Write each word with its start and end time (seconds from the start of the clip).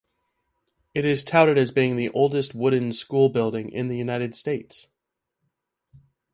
It 0.95 1.05
is 1.05 1.23
touted 1.23 1.59
as 1.59 1.69
being 1.69 1.95
the 1.95 2.09
oldest 2.09 2.55
wooden 2.55 2.91
school 2.91 3.29
building 3.29 3.69
in 3.71 3.87
the 3.87 3.97
United 3.99 4.33
States. 4.33 4.87